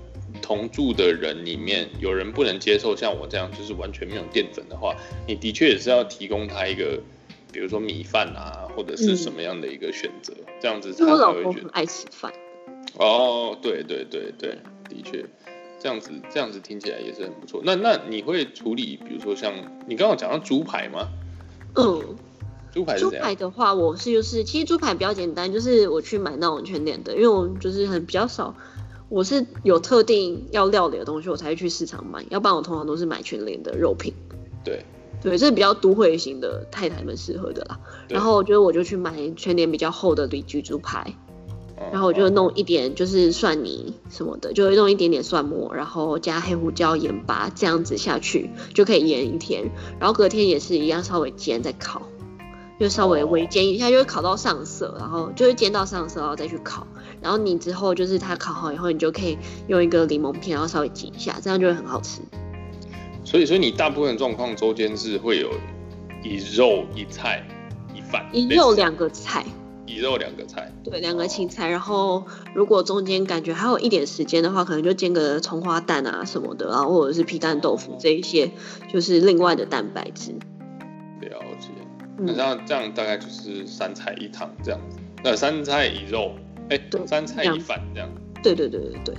[0.40, 6.98] 同住的人里面有人不能接受像我这样就是完全没有淀粉的话，你的确也是要提供他一个，
[7.52, 12.32] 比如说米饭啊或者是什么样的一个选择，这样子他才会觉得爱吃饭。
[12.96, 14.56] 哦，对对对对，
[14.88, 15.24] 的确，
[15.78, 17.60] 这样子这样子听起来也是很不错。
[17.62, 19.52] 那那你会处理，比如说像
[19.86, 21.08] 你刚刚讲到猪排吗？
[21.76, 22.16] 嗯。
[22.72, 28.54] 猪排猪排的话，我是就是其实猪排比较简单，就是我去买那种全脸的，因为我就是很比较少，
[29.10, 34.14] 我是有特定要料理的东西，我才会去市场买，要不然我通常都是买全脸的肉品。
[34.64, 34.84] 对
[35.22, 37.78] 对，这是比较都会型的太太们适合的啦。
[38.08, 41.14] 然后我觉得我就去买全脸比较厚的里脊猪排，
[41.92, 52.02] 然后我就弄一点就是蒜泥什么的，就弄一点点蒜末，然后加黑胡椒、盐巴这样子下去就可以腌一天，然后隔天也是一样稍微煎再烤。
[52.82, 56.84] 就稍微微煎一下，就会烤到上色，然后就会煎到上色，然后再去烤。
[57.20, 62.20] 然后你之后就是它烤好以后，你就可以用一个柠檬片，然后稍微挤一下，这样就会很好吃。
[63.24, 65.52] 所以，所以你大部分状况周间是会有
[66.24, 67.46] 一肉一菜
[67.94, 69.46] 一饭，一肉两个菜，
[69.86, 71.70] 一肉两个菜，对，两个青菜。
[71.70, 78.50] 然后如果中间感觉还有一点时间的话，可能就煎个葱花蛋啊什么的，然后或者是皮蛋豆腐这一些，
[78.92, 80.34] 就是另外的蛋白质。
[82.18, 86.32] 那这样这样大概就是三菜一汤这样子，那三菜一肉，
[86.68, 88.08] 哎，三菜一饭这样。
[88.42, 89.14] 对对对对对。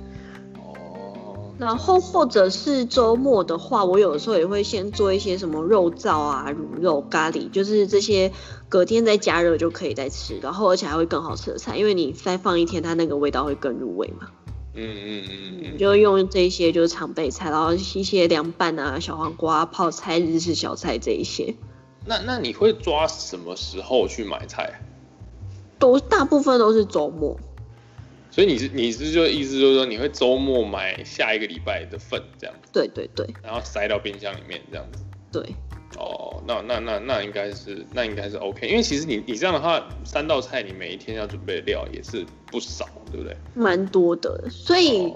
[0.56, 1.54] 哦。
[1.58, 8.32] 然后或者是周末的话，我有的时候也会先做一些什么肉燥啊、卤肉、咖喱，就是这些
[8.70, 14.28] 隔天再加热就可以再吃，然后而且还会更好吃的菜，因为你再放一天，它那个味道会更入味嘛。
[14.76, 15.78] 嗯嗯嗯嗯。
[15.78, 21.56] 就用这些就是常备菜，然后一些凉拌啊、小黄瓜、泡菜、日式小菜这一些。
[22.06, 24.72] 那那你会抓什么时候去买菜？
[25.80, 27.38] 都大部分都是周末。
[28.32, 32.70] 所以你是你是就意思就是说你会周末买下一个礼拜的份这样子？
[32.72, 33.28] 对对对。
[33.44, 35.04] 然后塞到冰箱里面这样子。
[35.32, 35.56] 对。
[35.98, 43.38] 哦，那那那那应该是那应该是 OK，因为其实你你这样的话，三道菜你每一天要准备的料也是不少，对不对？
[43.54, 45.14] 蛮多的，所以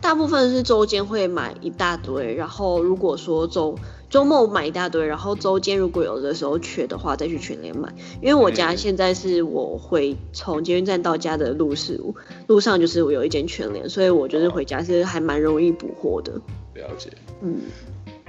[0.00, 3.78] 大部分是周间会买一大堆，然后如果说周。
[4.08, 7.92] 周末买一大堆，然后周间如果有的时候缺的话，再去全联买。
[8.22, 12.00] 因为我家现在是我回从捷运站到家的路是
[12.46, 16.32] 路上就是我有一间全联，所以我就是回家是还蛮容易补货的。
[16.74, 17.10] 了解，
[17.42, 17.62] 嗯，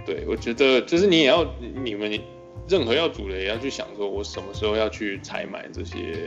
[0.06, 1.46] 对，我觉得就是你也要
[1.84, 2.20] 你们
[2.68, 6.18] 任何要煮的也要去想说，我什么时候要去采买这些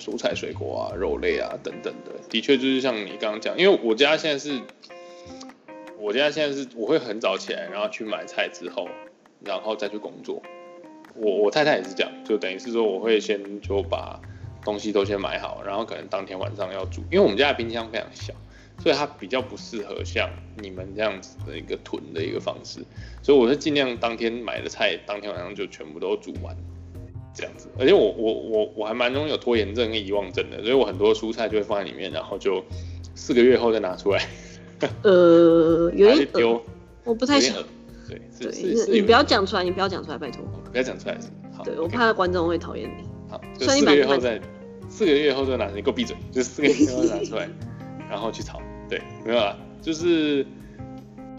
[0.00, 2.12] 蔬菜水果啊、肉类啊等等的。
[2.30, 4.58] 的确就是像你刚刚讲，因为我家现在是。
[6.06, 8.86] 我家现在是我会很早起来，然后去买菜之后，
[9.44, 10.40] 然后再去工作。
[11.16, 14.20] 我我太太也是这样，就等于是说我会先就把
[14.64, 17.00] 东西都先买好，然后可能当天晚上要煮。
[17.10, 18.32] 因为我们家的冰箱非常小，
[18.80, 22.78] 所以它比较不适合像你们这样子的一个囤的一个方式。
[23.20, 26.56] 所以我是尽量当天买的菜，当天晚上就全部都煮完，
[27.34, 27.68] 这样子。
[27.80, 32.64] 而且我我我我还蛮容易有拖延症跟遗忘症的，所以我很多蔬菜就会放在里面，然后就
[33.16, 34.24] 四个月后再拿出来。
[35.02, 36.62] 呃，有点丢，
[37.04, 37.56] 我不太想。
[38.08, 40.44] 对对，你不要讲出来，你不要讲出来，拜托。
[40.70, 41.18] 不要讲出来
[41.52, 41.64] 好。
[41.64, 43.04] 对我怕观众会讨厌你。
[43.28, 44.40] 好，四个月后再，
[44.88, 47.48] 四个月后再拿，你给我闭嘴，就四个月后拿出来，
[48.08, 48.60] 然后去炒。
[48.88, 50.46] 对，没有啊，就是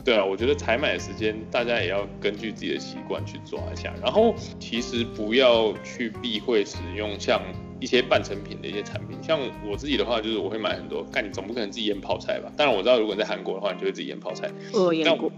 [0.04, 7.41] 对啊，我觉得采买的时间大家也要根据自己的习惯去抓一下，然后其实不要去避讳使用像
[7.79, 11.03] 一些半成品的一些产品，像我自己的话，就是我会买很多。
[11.11, 12.51] 干，你总不可能自己腌泡菜吧？
[12.55, 14.51] 当然我知道，如果你在韩国的话，你就会自己腌泡菜。
[14.73, 15.31] 我有腌过，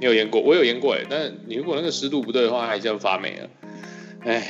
[0.00, 1.02] 你有腌过，我有腌过哎。
[1.08, 3.50] 但是你如果那个湿度不对的话，还是要发霉了。
[4.20, 4.42] 哎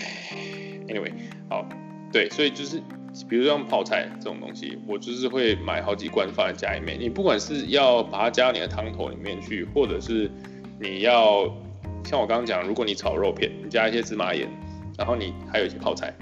[0.88, 1.12] ，anyway，
[1.48, 1.68] 好，
[2.12, 2.82] 对，所以就是。
[3.28, 6.98] 比如像泡菜这种东西，我就是会买好几罐放在家里面。
[6.98, 10.28] 你不管是要把它加到你的汤头里面去，或者是
[10.80, 11.44] 你要
[12.04, 14.48] 像我刚刚讲，如果你炒肉片，你加一些芝麻盐，
[14.98, 16.12] 然后你还有一些泡菜，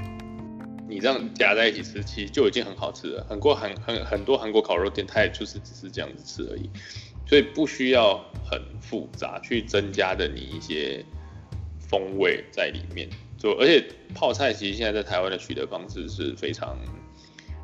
[0.92, 3.26] 你这样夹在一起吃，其实就已经很好吃了。
[3.28, 6.68] 很多很很很多韩国烤肉店，它也就是只是这样子吃而已，
[7.26, 11.04] 所以不需要很复杂去增加的你一些
[11.78, 13.08] 风味在里面。
[13.38, 16.78] 就而且泡菜其实现在在台湾的取得方式是非常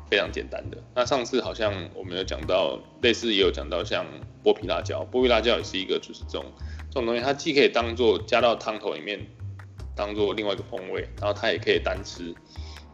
[0.09, 0.77] 非常简单的。
[0.95, 4.05] 那上次好像我们有讲到，类似也有讲到像
[4.43, 6.45] 剥皮辣椒，剥皮辣椒也是一个就是这种
[6.89, 9.25] 这种东西，它既可以当做加到汤头里面，
[9.95, 12.35] 当做另外一个风味，然后它也可以单吃，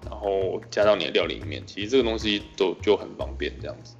[0.10, 3.96] 然后加到你的料理里面，其实这个东西都就很方便这样子。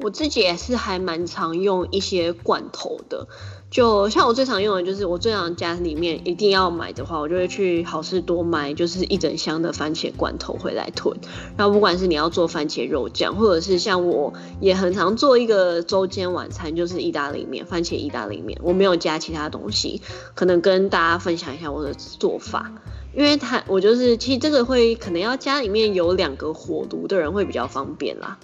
[0.00, 3.26] 我自己也是还蛮常用一些罐头的。
[3.68, 11.18] 就像我最常用的，就是我最常家里面一定要买的话，我就会去好事多买，就是一整箱的番茄罐头回来囤。
[11.56, 20.00] 然后不管是你要做番茄肉酱，或者是像我也很常做一个周间晚餐，就是意大利面，番茄意大利面，我没有加其他东西，
[20.34, 22.72] 可能跟大家分享一下我的做法，
[23.14, 28.38] 因为它我就是其实这个会可能要家里面有两个火炉的人会比较方便啦。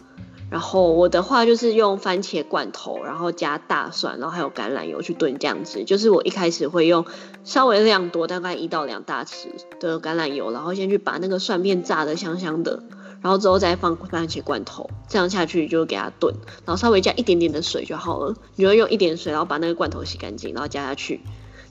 [0.51, 5.85] 然后我的话就是用番茄罐头，然后加大蒜，然后还有橄榄油去炖酱汁。
[5.85, 7.07] 就是我一开始会用
[7.43, 9.47] 稍微量多，大概一到两大匙
[9.81, 12.85] 的橄榄油，然后先去把那个蒜片炸的香香的，
[13.21, 16.33] 然后之后再放番茄罐头，这样下去就给它炖，
[16.65, 18.37] 然后稍微加一点点的水就好了。
[18.55, 21.21] 你就用一点水，然后把那个罐头洗干净，然后加下去，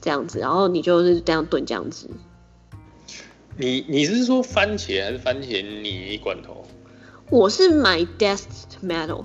[0.02, 2.10] 这样子，然后你就是这样炖酱汁。
[3.58, 6.66] 你你是说番茄还是番茄泥罐头？
[7.30, 9.24] 我是买 diced tomato，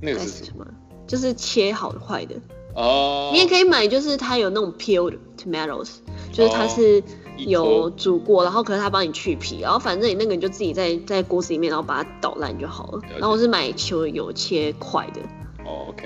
[0.00, 0.66] 那个是什么？
[1.06, 2.36] 就是切好块的
[2.74, 3.30] 哦。
[3.32, 5.96] 你也可以买，就是它有那种 peeled tomatoes，
[6.32, 7.02] 就是它是
[7.36, 13.00] 有煮过，然后可是它帮你去皮，然后反正你那个你就自己在在锅子里面，然后把它捣烂就好了。
[13.12, 15.20] 然后我是买球有切块的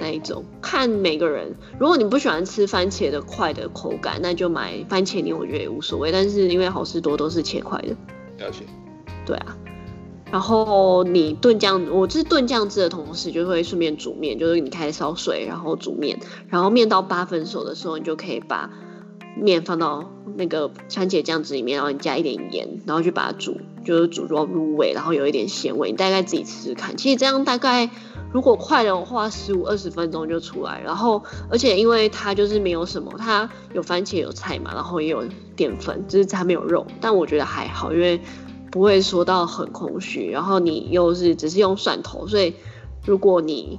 [0.01, 0.45] 那一种。
[0.61, 6.11] 看每个人，如果你不喜欢吃番茄的块的口感，那就买番茄泥，我觉得也无所谓。
[6.13, 7.97] 但是因为好事多都是切块的，
[8.45, 8.65] 了解。
[9.27, 9.57] 对啊。
[10.31, 18.71] 然后你炖酱，我是炖酱汁的同时，就会顺便煮面，就是你开始烧水，然后煮面，然后面到八分熟的时候，你就可以把
[19.37, 26.97] 面放到那个番茄酱汁里面，然后你加一点盐，然后去把它煮，就是煮到入味，然后有一点咸味，你大概自己吃吃看。
[26.97, 27.91] 其实这样大概
[28.33, 30.81] 如果快的话，十五二十分钟就出来。
[30.85, 35.25] 然后而且因为它就是没有什么，它有番茄有菜嘛，然后也有
[35.57, 38.21] 淀粉，只是它没有肉，但我觉得还好，因为。
[38.73, 42.55] 不会说到很空虚，然后你又是只是用蒜头，所以
[43.05, 43.79] 如果你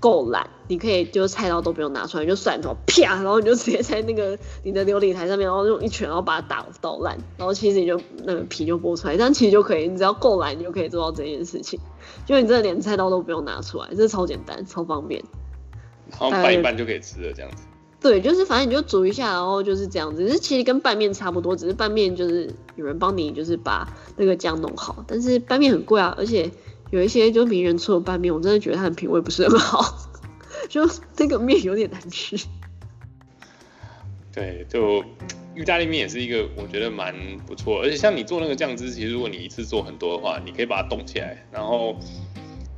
[0.00, 11.78] 够懒，你可以就菜刀都不用拿出来，就蒜头啪，然后你就直接在那个你的琉璃台上面，然后用一拳，然后把它打捣烂，然后其实你就那个皮就剥出来，这样其实就可以，你只要够懒，你就可以做到这件事情，
[12.26, 15.22] 就你真的连菜刀都不用拿出来，这超简单，超方便，
[16.10, 17.64] 然后拌一拌就可以吃了，这样子。
[18.00, 20.28] 对，就是反正你就煮一下，然后就是这样子。
[20.28, 25.04] 是其实跟拌面差不多，只是拌面就是有人帮你，就是把那个酱弄好。
[25.06, 26.50] 但是拌面很贵啊，而且
[26.92, 30.10] 有一些就名人出的拌面，我真的觉得他的品味不是很好，
[30.68, 32.36] 就那个面有点难吃。
[34.30, 35.02] 对，就
[35.56, 37.14] 意大利面也是一个我觉得蛮
[37.46, 41.98] 不错，而且像你做那个酱汁，其实如果你一次做很多的话，你可以把它冻起来，然后。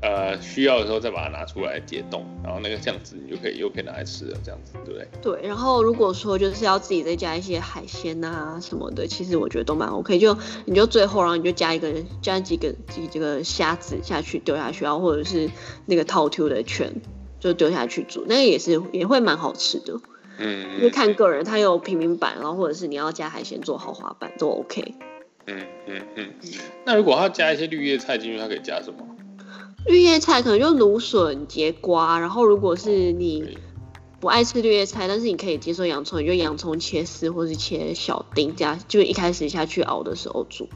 [0.05, 5.09] 呃，需要的时候再把它拿出来解冻，然后那个酱汁你就可以又可以拿来吃了，这样子，对不对？
[5.23, 5.49] 对。
[5.49, 10.19] 然后如果说就是要自己再加一些海鲜啊什么的，其实我觉得都蛮 OK。
[10.19, 10.37] 就
[10.67, 11.91] 你就最后，然后你就加一个
[12.21, 15.49] 加几个几这个虾子下去丢下去，然后或者是
[15.87, 16.93] 那个套 Q 的圈
[17.41, 19.99] 就丢下去煮，那个也是也会蛮好吃的。
[20.37, 20.83] 嗯。
[20.83, 24.95] 就看个人，它有平民版，然后或者是你要加海鲜做豪华版都 OK。
[25.47, 26.29] 嗯嗯嗯。
[26.85, 28.99] 那如果他加一些绿叶菜进去，他可以加什么？
[29.87, 33.59] 绿叶菜可能就芦笋、节瓜，然后如果是你
[34.19, 40.69] 不爱吃绿叶菜，但是你可以接受洋葱，你就洋葱切丝或是切小丁加，就一开始下去熬的时候煮。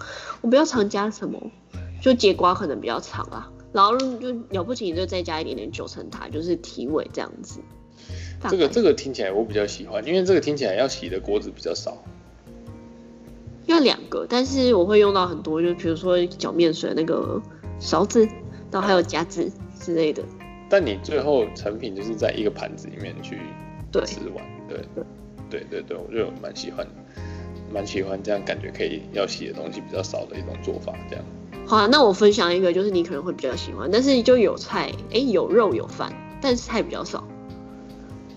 [0.43, 1.41] 我比较常加什么？
[2.03, 7.61] 就节瓜可能比较长啊，然后就了不起你就再加一点点九层塔，就是提味这样子。
[8.51, 11.97] 这个这个听起来我比较喜欢，因为这个听起来要洗的锅子比较少。
[13.65, 17.41] 要两个，但是我会用到很多，就比如说搅面水那个
[17.81, 18.29] 勺子。
[18.71, 19.51] 然后还有夹子
[19.81, 20.23] 之类的，
[20.69, 23.39] 但你最后成品就是在一个盘子里面去
[23.91, 25.05] 对，吃完，对，对。
[25.51, 26.87] 对对，我就蛮喜欢，
[27.73, 31.25] 蛮喜欢这样感觉可以要洗的东西比较少的一种做法，这样。
[31.67, 36.13] 好啊，那我分享一个，就是你可能会比较喜欢，但是就有菜，哎、有肉有饭，
[36.43, 37.27] 但是菜比较少。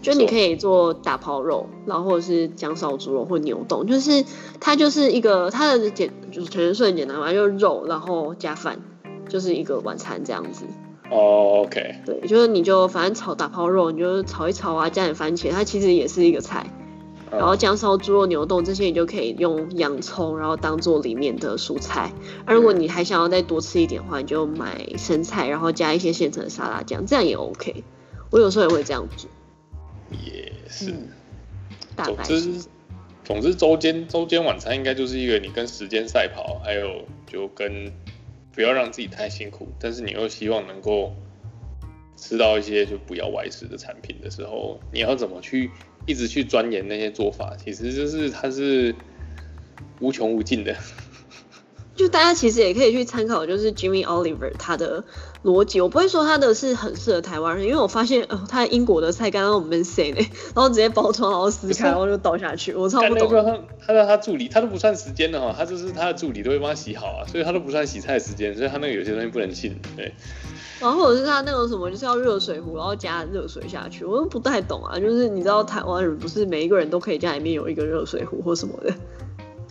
[0.01, 4.23] 就你可以做打抛肉，然后或者是姜烧猪肉或牛冻，就是
[4.61, 8.79] 它就是一个它的简就是全是很简单嘛，就是肉然后加饭，
[9.31, 10.65] 就是一个晚餐这样子。
[11.09, 16.67] 哦，OK，对，就是你就反正炒打泡肉，你就炒一炒啊，加点番茄，它其实也是一个菜。
[16.69, 16.77] 嗯
[17.31, 22.11] 然后姜烧猪肉、牛冻这些，你就可以用洋葱，然后当做里面的蔬菜。
[22.45, 27.85] 而如果你还想要再多吃一点的话，你就买生菜，然后加一些现成的沙拉酱，这样也 OK。
[28.31, 29.29] 我有时候也会这样煮，
[30.11, 30.91] 也是。
[30.91, 31.07] 嗯
[31.95, 32.67] 大总之概是，
[33.23, 37.93] 总之周间周间晚餐应该就是一个你跟时间赛跑，还有就跟
[38.53, 41.13] 不要让自己太辛苦，但是你又希望能够
[42.17, 45.71] 吃到一些就不要外食的产品的时候，你要怎么去
[46.05, 47.55] 一直去钻研那些做法？
[47.55, 48.93] 其实就是它是
[49.99, 50.75] 无穷无尽的。
[51.95, 55.03] 就大家其实也可以去参考，就是 Jimmy Oliver 他的
[55.43, 55.81] 逻辑。
[55.81, 60.17] 我不会说他的是很适合台湾人，因为我发现，哦，他英国的菜刚刚我们 say 呢，
[60.53, 63.29] 然后直接包装，然后撕开，然后就倒下去，我差不懂。
[63.29, 69.75] 干那个他他的他助理，他都不算时间的哈，他就是他的助理都会帮他洗好啊，所以他都不算洗菜时间，所以他那个有些东西不能信。
[69.95, 70.13] 对，
[70.79, 74.99] 然后或者是他那种什么，就是要热水壶，然后加热水下去，我都不太懂啊。
[74.99, 78.93] 就是你知道台湾人不是每一个人都可以家里面有一个热水壶或什么的。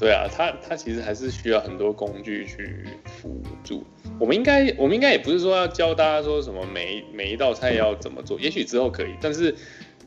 [0.01, 3.85] 对啊，他他其实还是需要很多工具去辅助。
[4.19, 9.55] 我们应该我们应该也不是说要教大家说什么每每一道菜要怎么做，也许之后可以，但是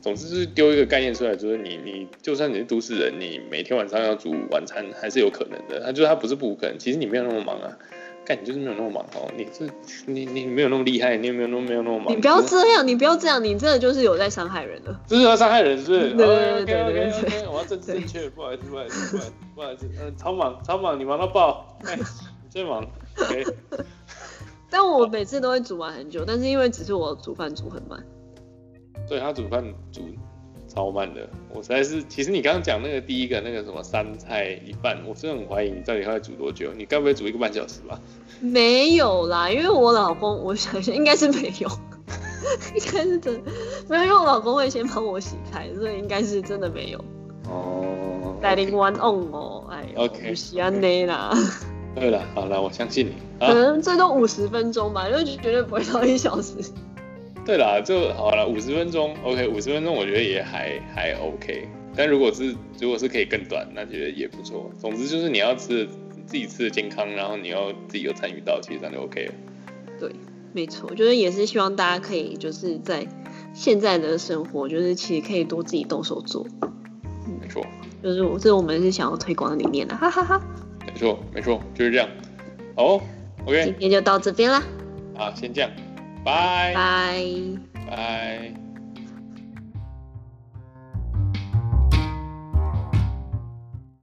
[0.02, 5.80] 总之是丢一个概念出来，就是你你就算你是都市人，你每天晚上要煮晚餐还是有可能的。
[5.80, 7.78] 他就是他不是不可能，其实你没有那么忙啊。
[8.24, 9.68] 干，你就是没有那么忙哦，你是
[10.06, 12.10] 你你没有那么厉害，你也没有那么没有那么忙。
[12.12, 15.00] 你不要这样，你不要这样，你真的就是有在伤害人了。
[15.06, 16.14] 就是要伤害人，是不是？
[16.14, 22.84] 对对对对对对我要正正确，不好意思，不好意思，不好意思，不好意思，嗯，超忙超忙，你忙到爆，哎，你最忙
[23.18, 23.44] ，OK，
[24.70, 28.02] 但我每次都会煮完很久，但是因为只是我煮饭煮很慢。
[29.06, 29.62] 对他煮饭
[29.92, 30.00] 煮
[30.74, 38.00] 超慢的，我实在是，其实你刚刚讲那个第一个那个什么三菜一饭，我真的很怀疑你到底要煮多久，你该不会煮一个半小时吧？
[38.40, 41.68] 没有啦，因为我老公，我想想应该是没有，
[42.74, 43.50] 应该是真的
[43.88, 46.98] 没有，因为我老公会先帮我洗菜，所以应该是真的没有。
[47.48, 47.84] 哦
[48.42, 51.34] 带领 one on 哦，哎呦 OK 不是安内啦，
[51.94, 53.52] 对了，好了，我相信你可啊。
[53.54, 56.52] 能最多五十分钟吧，因为绝对不会到一小时。
[57.44, 64.70] 对啦，就好了，五十分钟，OK，五十分钟我觉得也还还 OK，但如果是如果是可以更短，那觉得也不错。
[64.78, 65.86] 总之就是你要吃
[66.26, 69.34] 自己吃的健康，然后你要自己有参与到，其实这样就 OK 了。
[70.00, 70.10] 对，
[70.54, 73.06] 没错，就是也是希望大家可以就是在
[73.52, 76.46] 现在的生活，就是其实可以多自己动手做，
[77.40, 77.62] 没错，
[78.02, 80.40] 就是我这是我们是想要推广的理念的，哈哈哈。
[80.86, 82.08] 没错，没错，就是这样。
[82.74, 83.00] 好
[83.44, 84.62] ，OK，今天就到这边啦，
[85.14, 85.70] 好，先这样，
[86.24, 87.60] 拜拜。
[87.86, 88.63] 拜。